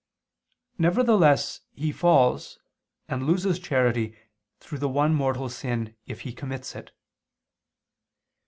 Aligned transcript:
Nevertheless 0.79 1.61
he 1.75 1.91
falls, 1.91 2.57
and 3.07 3.27
loses 3.27 3.59
charity 3.59 4.15
through 4.59 4.79
the 4.79 4.89
one 4.89 5.13
mortal 5.13 5.47
sin 5.47 5.95
if 6.07 6.21
he 6.21 6.33
commits 6.33 6.75
it. 6.75 6.89